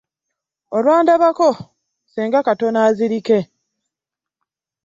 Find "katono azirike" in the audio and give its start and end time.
2.47-3.39